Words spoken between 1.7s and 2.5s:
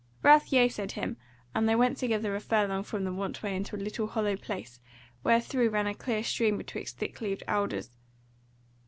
went together a